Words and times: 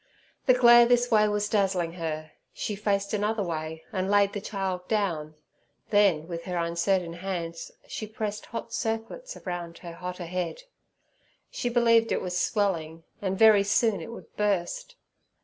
The 0.47 0.55
glare 0.55 0.87
this 0.87 1.11
way 1.11 1.27
was 1.27 1.47
dazzling 1.47 1.93
her. 1.93 2.31
She 2.55 2.75
faced 2.75 3.13
another 3.13 3.43
way 3.43 3.83
and 3.93 4.09
laid 4.09 4.33
the 4.33 4.41
child 4.41 4.87
down, 4.87 5.35
then 5.91 6.27
with 6.27 6.45
her 6.45 6.57
uncertain 6.57 7.13
hands 7.13 7.69
she 7.87 8.07
pressed 8.07 8.47
hot 8.47 8.73
circlets 8.73 9.37
round 9.45 9.77
her 9.85 9.93
hotter 9.93 10.25
head. 10.25 10.63
She 11.51 11.69
believed 11.69 12.11
it 12.11 12.19
was 12.19 12.35
swelling, 12.35 13.03
and 13.21 13.37
very 13.37 13.61
soon 13.61 14.01
it 14.01 14.11
would 14.11 14.35
burst. 14.35 14.95